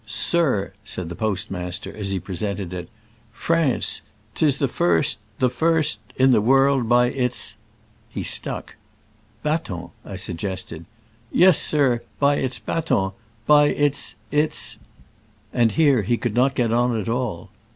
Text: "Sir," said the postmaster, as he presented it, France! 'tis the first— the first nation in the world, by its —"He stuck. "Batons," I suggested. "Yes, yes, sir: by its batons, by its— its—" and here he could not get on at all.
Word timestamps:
"Sir," 0.07 0.73
said 0.83 1.09
the 1.09 1.15
postmaster, 1.15 1.95
as 1.95 2.09
he 2.09 2.19
presented 2.19 2.73
it, 2.73 2.89
France! 3.31 4.01
'tis 4.33 4.57
the 4.57 4.67
first— 4.67 5.19
the 5.37 5.47
first 5.47 5.99
nation 6.17 6.23
in 6.25 6.31
the 6.31 6.41
world, 6.41 6.89
by 6.89 7.05
its 7.11 7.55
—"He 8.09 8.23
stuck. 8.23 8.77
"Batons," 9.43 9.91
I 10.03 10.15
suggested. 10.15 10.85
"Yes, 11.31 11.59
yes, 11.59 11.61
sir: 11.61 12.01
by 12.19 12.37
its 12.37 12.57
batons, 12.57 13.11
by 13.45 13.65
its— 13.65 14.15
its—" 14.43 14.79
and 15.53 15.73
here 15.73 16.01
he 16.01 16.17
could 16.17 16.33
not 16.33 16.55
get 16.55 16.73
on 16.73 16.99
at 16.99 17.07
all. 17.07 17.51